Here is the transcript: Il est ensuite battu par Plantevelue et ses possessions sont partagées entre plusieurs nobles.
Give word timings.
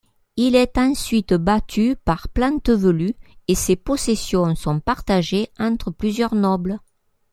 Il 0.35 0.55
est 0.55 0.79
ensuite 0.79 1.31
battu 1.35 1.95
par 1.95 2.27
Plantevelue 2.27 3.13
et 3.47 3.53
ses 3.53 3.75
possessions 3.75 4.55
sont 4.55 4.79
partagées 4.79 5.51
entre 5.59 5.91
plusieurs 5.91 6.33
nobles. 6.33 6.79